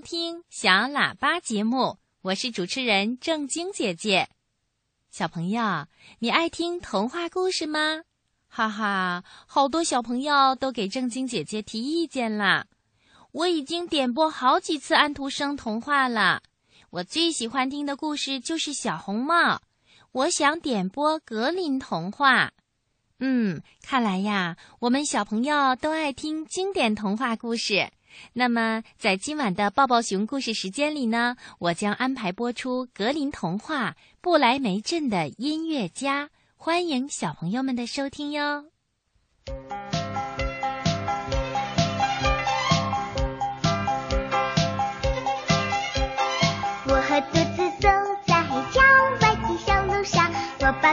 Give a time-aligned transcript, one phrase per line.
[0.00, 4.28] 听小喇叭节目，我是主持人正晶姐姐。
[5.10, 5.86] 小朋友，
[6.20, 8.02] 你爱听童话故事吗？
[8.48, 12.66] 哈哈，好多小朋友都给正晶姐姐提意见啦。
[13.32, 16.42] 我已经点播好几次安徒生童话了。
[16.90, 19.56] 我最喜欢听的故事就是《小红帽》。
[20.12, 22.52] 我想点播格林童话。
[23.18, 27.90] 嗯，看来呀，我们小朋友都爱听经典童话故事。
[28.32, 38.66] 那么，在今晚的抱抱熊故事时间里呢，我将安排播出格林童话《布莱梅镇的音乐家》，欢迎小朋友们的收听哟。
[46.86, 47.88] 我和兔子走
[48.26, 48.80] 在郊
[49.20, 50.30] 外的小路上，
[50.60, 50.92] 我把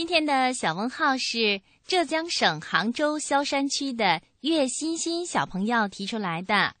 [0.00, 6.74] 今天的小问号是浙江省杭州萧山区的岳欣欣小朋友提出来的。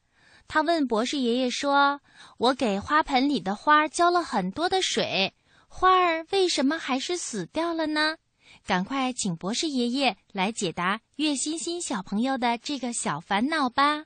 [0.48, 2.00] 他问博士爷爷说
[2.40, 5.34] ：“我给花盆里的花浇了很多的水，
[5.68, 8.16] 花儿为什么还是死掉了呢？”
[8.64, 14.04] 赶快请博士爷爷来解答岳欣欣小朋友的这个小烦恼吧。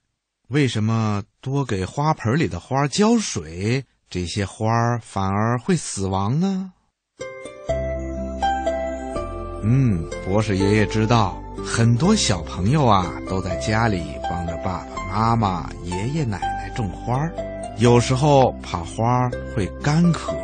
[0.49, 6.73] 为什么多给花盆里的花浇水，这些花儿反而会死亡呢？
[9.67, 14.95] 嗯，博士爷爷知道，很多小朋友啊都在家里帮着爸爸。
[15.11, 17.33] 妈妈、爷爷奶奶种花儿，
[17.79, 20.35] 有时候怕花会干渴，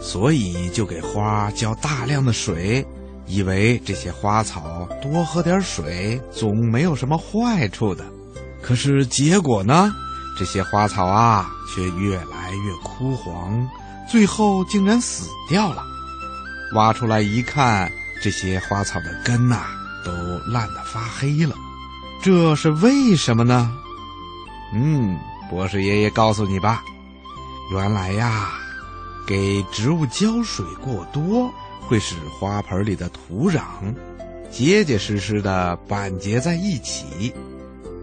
[0.00, 2.84] 所以就给花浇大量的水，
[3.26, 8.04] 以为这些花草多喝点水总没有什么坏处的。
[8.60, 9.90] 可是结果呢？
[10.36, 13.64] 这些花草啊，却越来越枯黄，
[14.10, 15.82] 最后竟然死掉了。
[16.74, 17.88] 挖出来一看，
[18.24, 19.66] 这些花草的根呐，
[20.02, 20.10] 都
[20.50, 21.54] 烂得发黑了。
[22.22, 23.70] 这是为什么呢？
[24.72, 25.18] 嗯，
[25.50, 26.82] 博士爷爷告诉你吧，
[27.70, 28.48] 原来呀，
[29.26, 33.60] 给植物浇水过多，会使花盆里的土壤
[34.50, 37.30] 结结实实的板结在一起，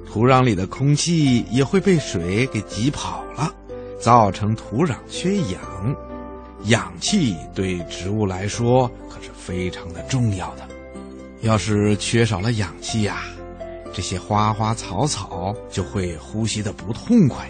[0.08, 3.52] 土壤里的空气也会被水给挤跑了，
[4.00, 5.60] 造成土壤缺氧。
[6.66, 10.68] 氧气对植物来说可是非常的重要的，
[11.42, 13.24] 要是缺少了氧气呀。
[13.94, 17.50] 这些花花草草就会呼吸的不痛快，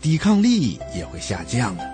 [0.00, 1.84] 抵抗力也会下降的。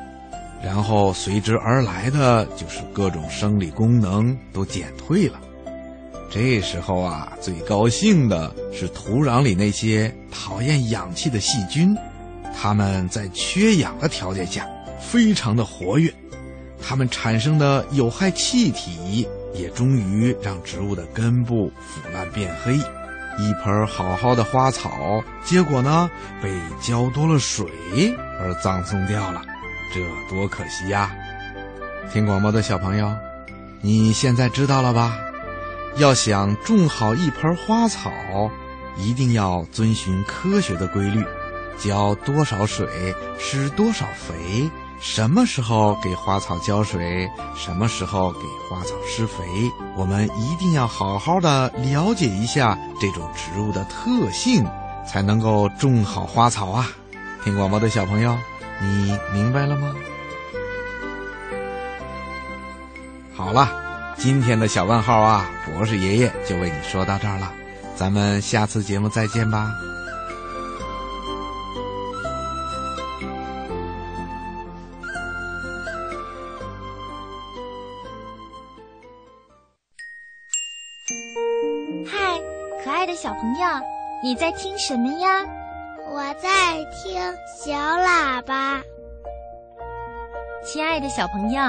[0.65, 5.41] 然后随之而来的就是各种生理功能都减退了。
[6.29, 11.97] 这时候啊，最高兴的是土壤里那些讨厌氧气的细菌，
[12.53, 14.67] 它们在缺氧的条件下
[14.99, 16.13] 非常的活跃，
[16.89, 22.77] 它们产生的有害气体也终于让植物的根部腐烂变黑。
[22.77, 26.09] 一盆好好的花草，结果呢
[26.41, 27.67] 被浇多了水
[28.41, 29.43] 而葬送掉了，
[29.93, 30.01] 这
[30.31, 31.13] 多可惜呀！
[32.13, 33.13] 听广播的小朋友，
[33.83, 35.19] 你现在知道了吧？
[35.97, 38.11] 要想种好一盆花草，
[38.97, 41.23] 一定要遵循科学的规律，
[41.79, 42.87] 浇多少水，
[43.39, 44.71] 施多少肥，
[45.01, 49.45] 什么时候给花草浇水，什么时候给花草施肥，
[49.97, 54.67] 我们一定要好好的了解一下这种植物的特性，
[55.07, 56.89] 才能够种好花草啊！
[57.45, 58.37] 听广播的小朋友，
[58.81, 59.95] 你明白了吗？
[63.35, 63.83] 好了。
[64.19, 67.53] 今天的小问号啊，博士爷爷就为你说到这儿了，
[67.95, 69.71] 咱们下次节目再见吧。
[84.27, 85.47] 你在听什么呀？
[86.11, 86.51] 我在
[86.91, 87.23] 听
[87.63, 88.83] 小喇叭。
[90.65, 91.63] 亲爱的小朋友。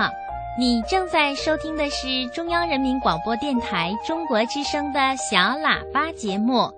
[0.57, 6.73] 你正在收听的是中央人民广播电台中国之声的小喇叭节目。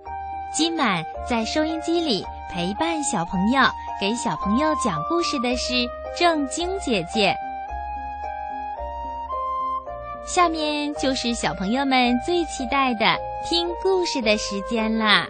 [0.52, 2.22] 今晚在收音机里
[2.52, 3.62] 陪伴小朋友、
[3.98, 5.72] 给小朋友讲故事的是
[6.14, 7.34] 正晶姐姐。
[10.26, 13.16] 下面就是小朋友们最期待的
[13.48, 15.26] 听故事的时间啦！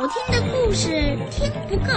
[0.00, 0.88] 好听的故事
[1.30, 1.92] 听不够，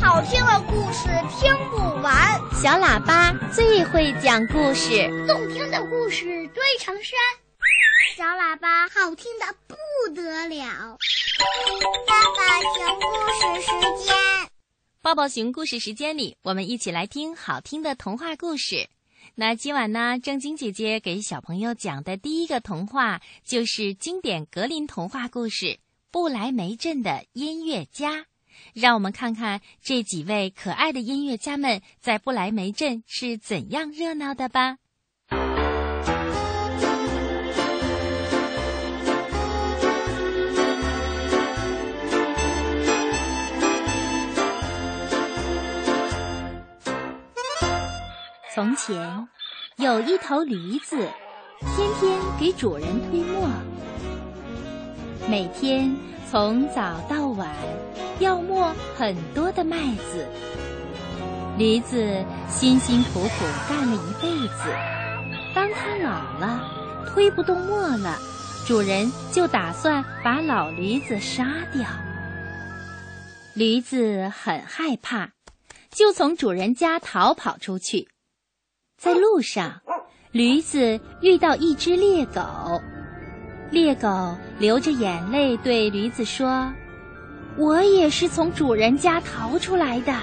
[0.00, 1.06] 好听的故事
[1.38, 2.40] 听不完。
[2.54, 7.14] 小喇叭最会讲故事，动听的故事堆成山。
[8.16, 9.76] 小喇叭好听的不
[10.14, 10.96] 得了。
[12.06, 13.04] 爸爸熊故
[13.34, 14.16] 事时间，
[15.02, 18.88] 抱抱熊故事时间里，我们一起来听好听的童话故事。
[19.34, 25.78] 那今晚呢，正晶姐姐给小朋友讲的第一个童话就是经典格林童话故事。
[26.12, 28.26] 不来梅镇的音乐家，
[28.74, 34.76] 让我们看看这几位可爱的音乐家们在不来梅镇是怎样热闹的吧。
[48.54, 49.28] 从前，
[49.76, 51.08] 有一头驴子，
[51.74, 53.48] 天天给主人推磨。
[55.28, 55.94] 每天
[56.30, 57.48] 从早到晚
[58.18, 59.76] 要磨很多的麦
[60.10, 60.26] 子，
[61.56, 63.28] 驴子辛辛苦苦
[63.68, 64.64] 干了一辈子。
[65.54, 66.60] 当它老了，
[67.06, 68.18] 推不动磨了，
[68.66, 71.84] 主人就打算把老驴子杀掉。
[73.54, 75.30] 驴子很害怕，
[75.90, 78.08] 就从主人家逃跑出去。
[78.98, 79.80] 在路上，
[80.32, 82.80] 驴子遇到一只猎狗。
[83.70, 86.72] 猎狗流着眼泪对驴子说
[87.58, 90.16] ：“我也是从主人家逃出来的。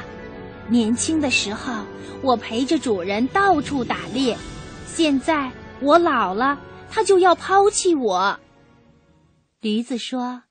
[0.70, 1.84] 年轻的时候，
[2.22, 4.38] 我陪着主人到处打猎。
[4.86, 6.58] 现在我老了，
[6.90, 8.40] 他就要抛弃我。”
[9.60, 10.44] 驴子说：“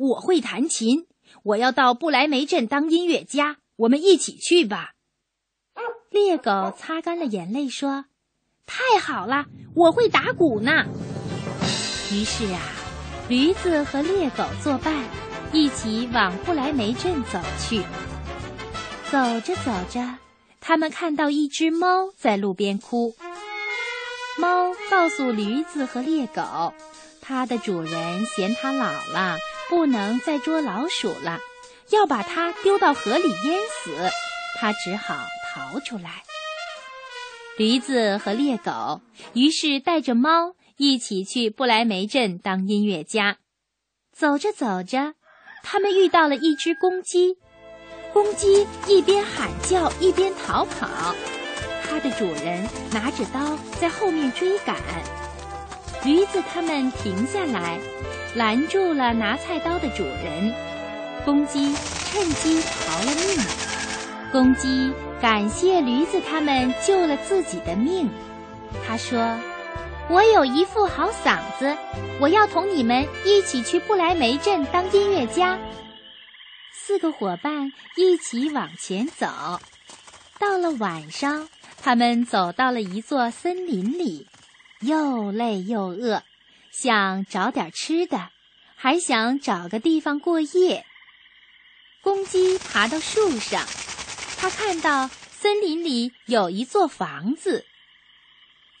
[0.00, 1.06] 我会弹琴，
[1.42, 3.58] 我要到不来梅镇当音乐家。
[3.76, 4.92] 我们一起去吧。”
[6.10, 8.06] 猎狗擦干了眼泪说
[8.64, 10.86] ：“太好了，我会打鼓呢。”
[12.10, 12.58] 于是啊，
[13.30, 14.92] 驴子和猎狗作伴，
[15.52, 17.80] 一起往不来梅镇走去。
[19.08, 20.16] 走着走着，
[20.60, 23.14] 他们看到一只猫在路边哭。
[24.36, 26.74] 猫告诉驴子和猎狗，
[27.20, 31.38] 它的主人嫌它老了，不能再捉老鼠了，
[31.90, 34.10] 要把它丢到河里淹死。
[34.58, 35.14] 它只好
[35.54, 36.24] 逃出来。
[37.56, 39.00] 驴子和猎狗
[39.34, 40.56] 于是带着猫。
[40.82, 43.36] 一起去不来梅镇当音乐家。
[44.16, 45.12] 走着走着，
[45.62, 47.36] 他们遇到了一只公鸡。
[48.14, 51.14] 公鸡一边喊叫一边逃跑，
[51.84, 54.74] 它的主人拿着刀在后面追赶。
[56.02, 57.78] 驴子他们停下来，
[58.34, 60.54] 拦住了拿菜刀的主人。
[61.26, 63.44] 公鸡趁机逃了命。
[64.32, 68.08] 公鸡感谢驴子他们救了自己的命。
[68.82, 69.38] 他说。
[70.10, 71.76] 我有一副好嗓子，
[72.20, 75.56] 我要同你们一起去不来梅镇当音乐家。
[76.74, 79.60] 四个伙伴一起往前走，
[80.40, 81.48] 到了晚上，
[81.80, 84.26] 他们走到了一座森林里，
[84.80, 86.24] 又累又饿，
[86.72, 88.30] 想找点吃的，
[88.74, 90.84] 还想找个地方过夜。
[92.02, 93.64] 公鸡爬到树上，
[94.36, 97.64] 它看到森林里有一座房子。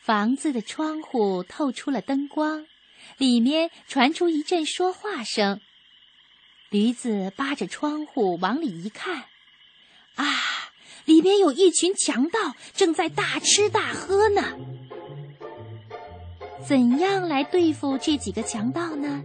[0.00, 2.64] 房子的窗户透出了灯光，
[3.18, 5.60] 里面传出一阵说话声。
[6.70, 9.24] 驴子扒着窗户往里一看，
[10.14, 10.24] 啊，
[11.04, 14.56] 里面有一群强盗正在大吃大喝呢。
[16.66, 19.22] 怎样来对付这几个强盗呢？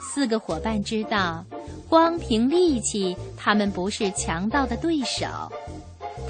[0.00, 1.44] 四个伙伴知道，
[1.86, 5.26] 光凭力气，他们不是强盗的对手。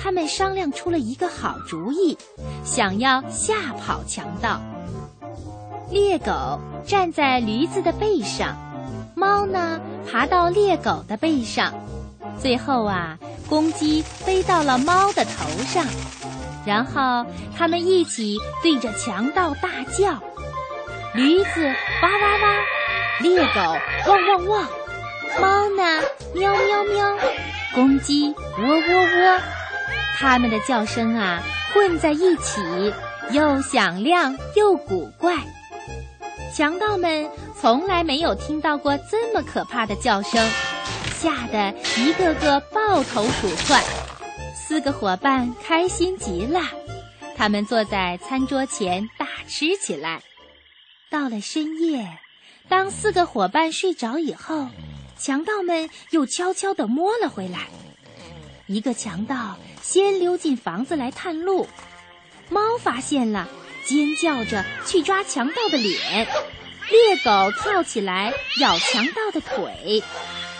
[0.02, 2.16] 他们商量出了一个好主意，
[2.64, 4.59] 想要吓跑强盗。
[5.90, 8.57] 猎狗站在驴子的背上，
[9.14, 9.78] 猫呢
[10.11, 11.75] 爬到猎狗的背上，
[12.40, 15.85] 最后啊，公鸡飞到了猫的头上。
[16.64, 17.26] 然后
[17.57, 20.19] 他们一起对着强盗大叫
[21.14, 22.54] ：“驴子哇哇哇，
[23.21, 23.61] 猎狗
[24.07, 24.69] 汪汪汪，
[25.40, 26.02] 猫呢
[26.35, 27.19] 喵喵喵，
[27.75, 29.40] 公鸡喔喔喔。”
[30.17, 32.61] 他们的叫声啊，混在一起，
[33.31, 35.37] 又响亮又古怪。
[36.55, 40.47] 强盗们从来没有听到过这么可怕的叫声，
[41.14, 43.83] 吓得一个个抱头鼠窜。
[44.55, 46.61] 四个伙伴开心极了，
[47.37, 50.21] 他们坐在餐桌前大吃起来。
[51.11, 52.19] 到了深夜，
[52.69, 54.69] 当四个伙伴睡着以后，
[55.19, 57.69] 强盗们又悄悄地摸了回来。
[58.71, 59.59] 一个强盗。
[59.83, 61.67] 先溜进房子来探路，
[62.49, 63.49] 猫发现了，
[63.85, 65.99] 尖叫着去抓强盗的脸；
[66.89, 70.00] 猎狗跳起来咬强盗的腿；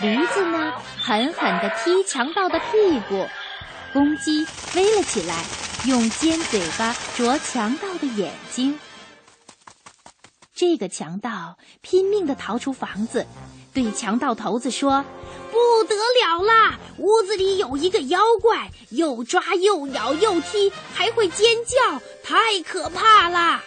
[0.01, 3.29] 驴子呢，狠狠地踢强盗的屁股；
[3.93, 5.45] 公鸡飞了起来，
[5.87, 8.77] 用尖嘴巴啄强盗的眼睛。
[10.53, 13.25] 这个强盗拼命地逃出房子，
[13.73, 15.05] 对强盗头子说。
[15.51, 16.79] 不得了啦！
[16.97, 23.61] 屋子里有一个妖怪，又抓又咬又踢，还会尖叫，太可怕啦！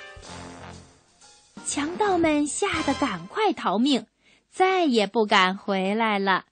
[1.67, 4.07] 强盗们吓得赶快逃命，
[4.51, 6.45] 再也不敢回来了。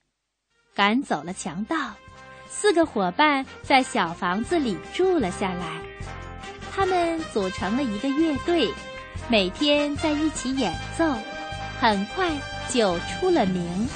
[0.75, 1.93] 赶走了强盗，
[2.51, 5.81] 四个伙伴在小房子里住了下来。
[6.75, 8.71] 他们组成了一个乐队，
[9.29, 11.05] 每天在一起演奏，
[11.81, 12.31] 很快
[12.71, 13.89] 就出了名。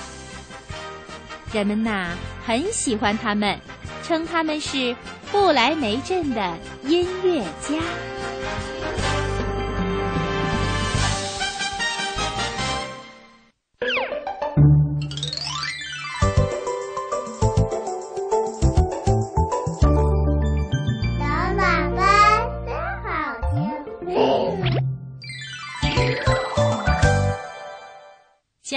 [1.53, 2.11] 人们呐
[2.45, 3.59] 很喜欢他们，
[4.03, 4.95] 称他们是
[5.31, 8.16] 不来梅镇的音乐家。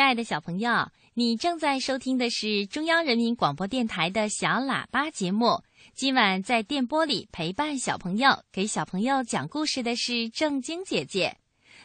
[0.09, 0.89] 爱的小朋友。
[1.13, 5.61] 你正在收听的是中央人民广播电台的小喇叭节目。
[5.93, 11.37] 今晚在电波里陪伴小朋友、给小朋友讲故事的是正晶姐姐。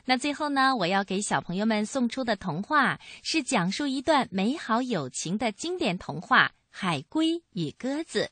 [0.07, 8.23] 那最后呢，我要给小朋友们送出的童话是讲述一段美好友情的经典童话《海龟与鸽子》。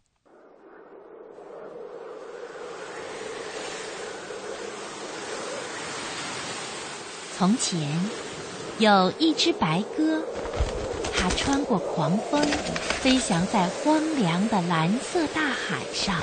[7.37, 7.99] 从前
[8.79, 10.23] 有一只白鸽。
[11.15, 12.43] 它穿过狂风，
[13.01, 16.17] 飞翔在荒凉的蓝色大海上。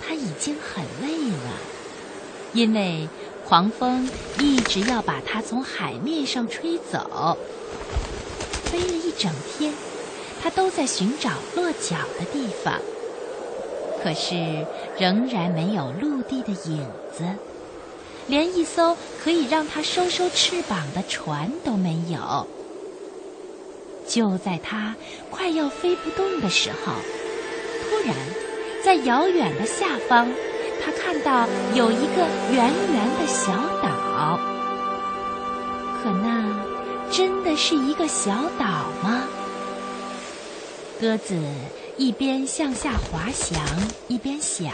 [0.00, 1.52] 它已经很累了，
[2.52, 3.08] 因为
[3.46, 7.38] 狂风一直要把它从海面上吹走。
[8.70, 9.72] 飞了一整天，
[10.42, 12.74] 它都在寻找落脚的地方，
[14.02, 14.66] 可是
[14.98, 16.86] 仍然没有陆地的影
[17.16, 17.24] 子，
[18.28, 22.46] 连一艘可以让它收收翅膀的船都没有。
[24.06, 24.94] 就在它
[25.30, 26.92] 快要飞不动的时候，
[27.90, 28.14] 突然，
[28.84, 30.28] 在遥远的下方，
[30.82, 34.38] 他看到有一个圆圆的小岛。
[36.00, 36.54] 可那
[37.10, 39.24] 真的是一个小岛吗？
[41.00, 41.36] 鸽子
[41.96, 43.60] 一边向下滑翔，
[44.06, 44.72] 一边想：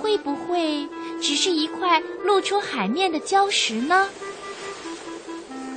[0.00, 0.86] 会不会
[1.20, 4.08] 只是一块露出海面的礁石呢？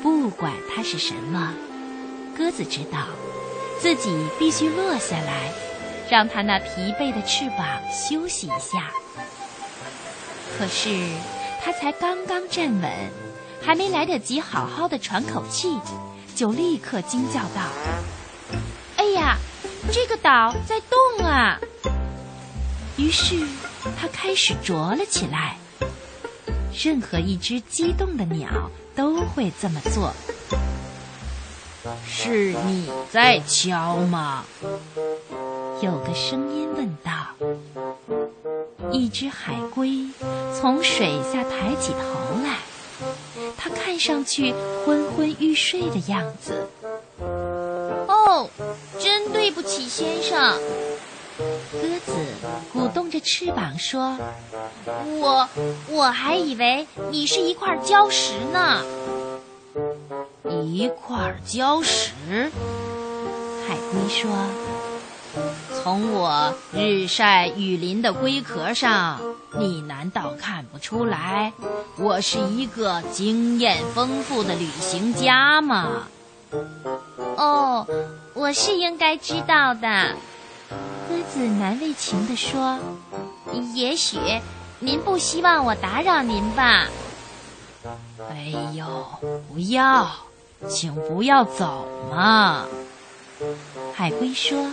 [0.04, 1.54] 不管它是什么，
[2.38, 3.08] 鸽子知道，
[3.80, 5.52] 自己必须落下来，
[6.10, 8.92] 让它那疲惫的翅膀休息一下。
[10.58, 10.90] 可是
[11.64, 12.92] 它才刚刚站稳，
[13.62, 15.80] 还没来得及好好的喘口气，
[16.36, 17.62] 就立刻惊叫道
[18.98, 19.38] ：“哎呀，
[19.92, 21.60] 这个岛在动啊！”
[22.98, 23.36] 于是
[24.00, 25.58] 他开始啄了起来。
[26.84, 30.14] 任何一只激动的鸟都会这么做。
[32.08, 34.46] 是你在敲吗？
[35.82, 37.12] 有个声音问道。
[38.92, 40.08] 一只海龟
[40.60, 42.00] 从水下抬起头
[42.44, 42.58] 来，
[43.58, 44.54] 它看上去
[44.86, 46.68] 昏昏欲睡的样子。
[47.20, 48.50] 哦，
[49.00, 50.60] 真对不起，先生。
[51.38, 52.14] 鸽子
[52.74, 54.18] 鼓动着翅膀说
[55.20, 55.48] ：“我
[55.90, 58.84] 我还以为你是一块礁石呢。”
[60.64, 62.12] 一块礁石，
[63.68, 64.30] 海龟说
[65.82, 69.20] ：“从我日晒雨淋的龟壳上，
[69.58, 71.54] 你难道看不出来
[71.98, 76.04] 我是一个经验丰富的旅行家吗？”
[77.38, 77.88] 哦，
[78.34, 80.16] 我是应该知道的。
[81.24, 82.80] 子难为情地说
[83.74, 84.18] ：“也许
[84.80, 86.88] 您不希望我打扰您吧？”
[88.30, 89.06] 哎呦，
[89.50, 90.10] 不要，
[90.70, 92.66] 请不要走嘛！
[93.94, 94.72] 海龟说：“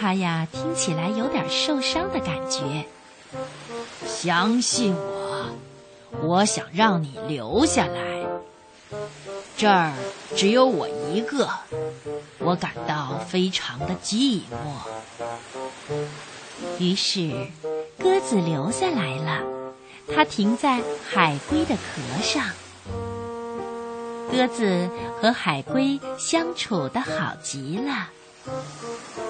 [0.00, 2.86] 它呀，听起来有点受伤的感觉。
[4.06, 5.46] 相信我，
[6.22, 8.24] 我想让你留下来。
[9.56, 9.92] 这儿
[10.36, 11.48] 只有我一个。”
[12.38, 14.93] 我感到非常的寂寞，
[16.78, 17.46] 于是
[17.98, 19.42] 鸽子留下来了。
[20.14, 22.44] 它停在海龟的壳上。
[24.30, 24.88] 鸽子
[25.20, 28.10] 和海龟相处的好极了。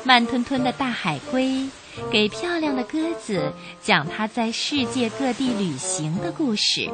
[0.03, 1.69] 慢吞吞的大海龟
[2.11, 6.91] 给漂亮的鸽子讲它在世界各地旅行的故事，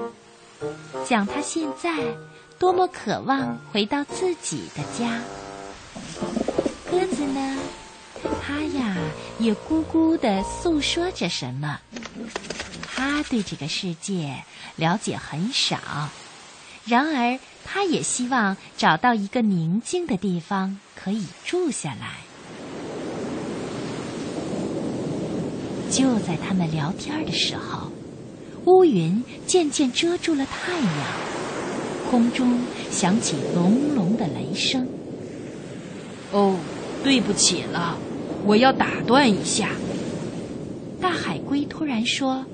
[1.06, 1.96] 讲它现在
[2.58, 5.18] 多么渴望回到自己的家。
[6.90, 7.58] 鸽子呢？
[8.22, 8.96] 它呀，
[9.38, 11.80] 也咕咕的诉说着什么。
[12.94, 14.44] 它对这个世界
[14.76, 15.78] 了解很少，
[16.84, 22.18] 然而它也希望找到一个宁静的地方可以住下来。
[25.90, 27.90] 就在他们聊天的时候，
[28.66, 34.86] 乌云渐渐遮住了太阳，空中响起隆隆的雷声。
[36.32, 36.56] 哦。
[37.02, 37.96] 对不起了，
[38.44, 39.70] 我要打断一下。
[41.00, 42.44] 大海龟突然说：“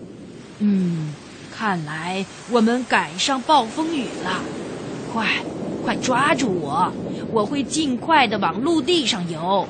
[0.61, 1.12] 嗯，
[1.53, 4.40] 看来我们赶上暴风雨了，
[5.12, 5.27] 快，
[5.85, 6.92] 快抓住我，
[7.33, 9.66] 我会尽快的往陆地上游。”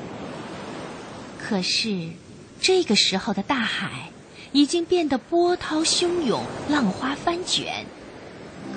[1.39, 2.09] 可是，
[2.59, 4.11] 这个时候的大海
[4.51, 7.85] 已经变得波涛汹涌，浪花翻卷，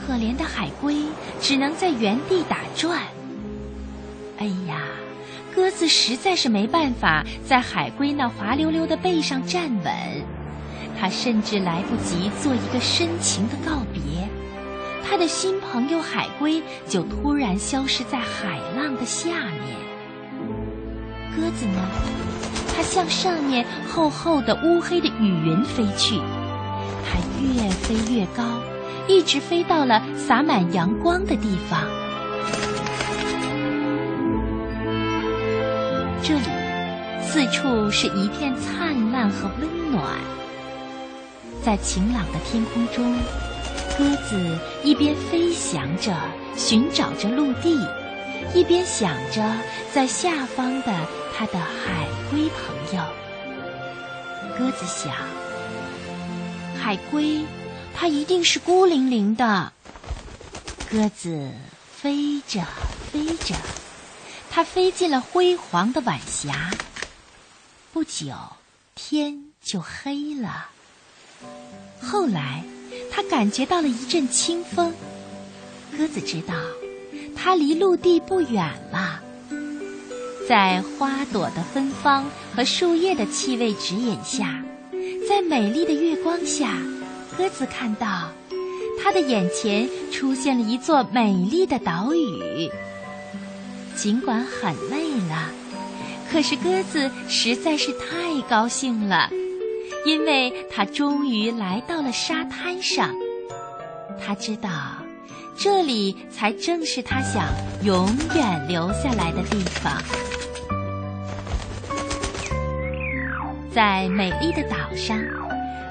[0.07, 1.05] 可怜的海龟
[1.41, 3.03] 只能在原地打转。
[4.39, 4.83] 哎呀！
[5.55, 9.93] 鸽子实在是没办法在海龟那滑溜溜的背上站稳，
[10.99, 14.01] 它甚至来不及做一个深情的告别，
[15.09, 19.77] 它的新朋友海龟就突然消失在海浪的下面。
[21.37, 21.81] 鸽子呢？
[22.77, 26.17] 它向上面厚厚的乌黑的雨云飞去，
[27.05, 28.45] 它越飞越高，
[29.07, 31.83] 一直飞到了洒满阳光的地方。
[36.31, 36.45] 这里，
[37.27, 40.17] 四处是一片灿烂和温暖。
[41.65, 43.19] 在晴朗的天空中，
[43.99, 46.17] 鸽子一边飞翔着
[46.57, 47.85] 寻找着陆地，
[48.55, 49.43] 一边想着
[49.93, 50.95] 在下方的
[51.37, 53.03] 它的海龟朋友。
[54.57, 55.13] 鸽子想，
[56.81, 57.41] 海龟，
[57.93, 59.73] 它一定是孤零零的。
[60.89, 61.51] 鸽子
[61.93, 62.63] 飞着
[63.11, 63.57] 飞着。
[64.51, 66.71] 它飞进了辉煌的晚霞。
[67.93, 68.35] 不久，
[68.95, 70.67] 天就黑了。
[72.03, 72.65] 后来，
[73.11, 74.93] 它感觉到了一阵清风。
[75.97, 76.55] 鸽子知道，
[77.37, 79.21] 它离陆地不远了。
[80.49, 84.65] 在花朵的芬芳和树叶的气味指引下，
[85.29, 86.77] 在美丽的月光下，
[87.39, 88.31] 鸽子看到，
[89.01, 92.69] 它的眼前出现了一座美丽的岛屿。
[94.01, 95.51] 尽管很累了，
[96.33, 99.29] 可是鸽子实在是太高兴了，
[100.07, 103.15] 因为它终于来到了沙滩上。
[104.19, 104.71] 它知道，
[105.55, 107.45] 这里才正是它想
[107.85, 110.03] 永远留下来的地方。
[113.71, 115.19] 在美丽的岛上，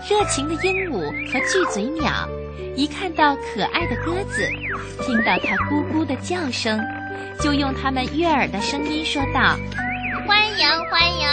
[0.10, 1.00] 热情的鹦鹉
[1.32, 2.28] 和巨嘴鸟，
[2.76, 4.50] 一看到可爱的鸽子，
[5.06, 6.82] 听到它咕咕的叫声，
[7.40, 9.56] 就用他们悦耳的声音说道
[10.28, 11.28] ：“欢迎，欢迎。”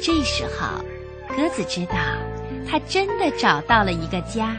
[0.00, 0.82] 这时候，
[1.36, 1.96] 鸽子知道，
[2.68, 4.56] 它真的找到了一个家，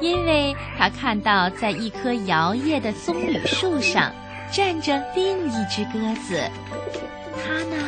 [0.00, 4.12] 因为它看到在一棵摇曳的棕榈树上
[4.52, 6.42] 站着另一只鸽子，
[7.44, 7.82] 它呢。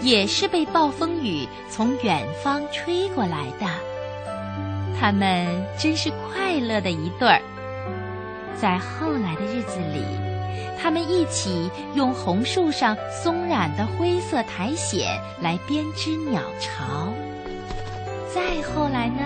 [0.00, 3.66] 也是被暴风雨从远方吹过来的，
[5.00, 5.44] 他们
[5.76, 7.42] 真是快乐的一对儿。
[8.54, 10.04] 在后来的日子里，
[10.80, 15.00] 他们一起用红树上松软的灰色苔藓
[15.40, 17.12] 来编织鸟巢。
[18.32, 19.22] 再后来呢，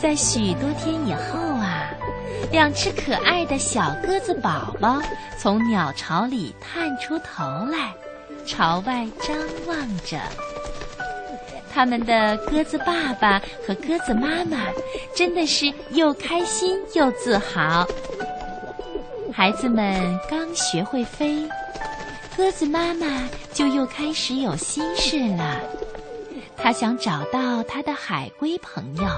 [0.00, 1.90] 在许多天以后啊，
[2.50, 5.00] 两只可爱的小鸽子宝宝
[5.38, 7.92] 从鸟巢里探出头来。
[8.44, 9.36] 朝外张
[9.68, 10.18] 望着，
[11.72, 14.66] 他们的鸽子爸爸和鸽子妈妈
[15.14, 17.86] 真的是又开心又自豪。
[19.34, 21.48] 孩子们刚学会飞，
[22.36, 25.60] 鸽子妈妈就又开始有心事了。
[26.56, 29.08] 她想找到她的海龟朋友，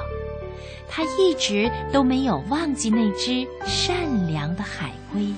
[0.88, 5.34] 她一直都没有忘记那只善良的海龟。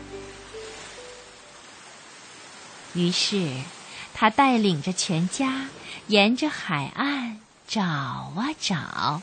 [2.95, 3.49] 于是。
[4.19, 5.67] 他带领着全家
[6.07, 9.21] 沿着海岸找啊找，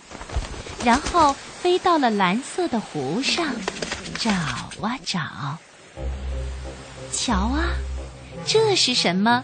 [0.85, 3.47] 然后飞到了蓝色的湖上
[4.17, 5.19] 找啊找。
[7.11, 7.69] 瞧啊，
[8.45, 9.43] 这是什么？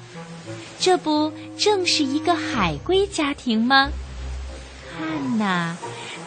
[0.79, 3.89] 这不正是一个海龟家庭吗？
[4.97, 5.75] 看呐，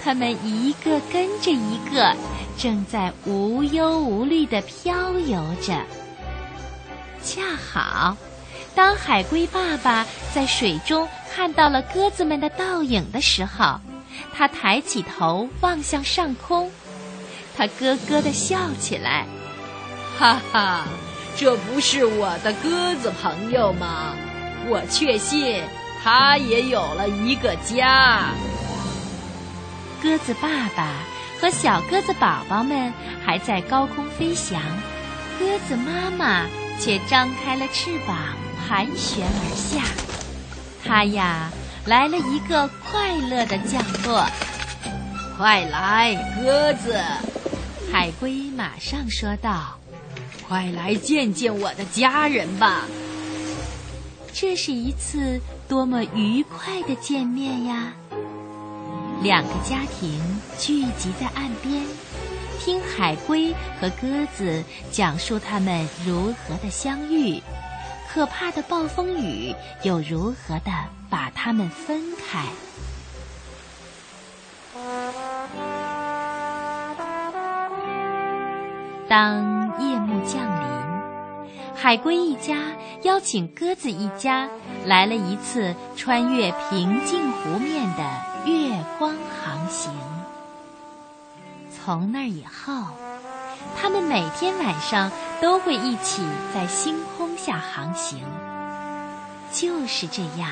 [0.04, 2.14] 他们一个跟着一个，
[2.58, 5.80] 正在无忧无虑的漂游着。
[7.22, 8.16] 恰好。
[8.74, 13.78] 当海龟爸爸在水中看到了鸽子们的倒影的时候，
[14.32, 16.70] 他抬起头望向上空，
[17.56, 19.26] 他咯咯地笑起来，
[20.18, 20.84] 哈哈，
[21.36, 24.14] 这不是我的鸽子朋友吗？
[24.68, 25.62] 我确信
[26.02, 28.30] 他也有了一个家。
[30.02, 30.88] 鸽子爸爸
[31.40, 32.92] 和小鸽子宝宝们
[33.24, 34.60] 还在高空飞翔，
[35.38, 36.46] 鸽子妈妈
[36.80, 38.16] 却张开了翅膀。
[38.68, 39.82] 盘旋而下，
[40.82, 41.50] 它呀
[41.84, 44.24] 来了一个快乐的降落。
[45.36, 46.94] 快来，鸽子！
[47.92, 49.78] 海龟马上说道
[50.48, 52.86] ：“快来见见我的家人吧！”
[54.32, 57.92] 这是一次多么愉快的见面呀！
[59.22, 60.18] 两个家庭
[60.58, 61.84] 聚集在岸边，
[62.58, 67.42] 听海龟和鸽子讲述他们如何的相遇。
[68.10, 70.72] 可怕的暴风雨又如何的
[71.10, 72.46] 把他们分开？
[79.12, 81.46] 当夜幕降临，
[81.76, 82.56] 海龟一家
[83.02, 84.48] 邀请鸽子一家
[84.86, 88.02] 来了一次穿越平静湖面的
[88.46, 89.92] 月光航行。
[91.70, 92.72] 从那以后，
[93.78, 95.10] 他们每天晚上
[95.42, 97.36] 都会一起在星空。
[97.36, 98.20] 下航行，
[99.52, 100.48] 就是这样。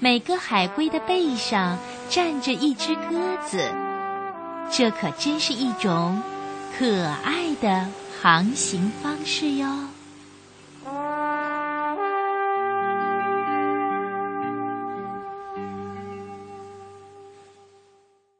[0.00, 1.78] 每个海龟的背上
[2.10, 3.70] 站着一只鸽子，
[4.68, 6.20] 这可真是一种
[6.78, 7.86] 可爱的
[8.20, 9.91] 航行方式哟。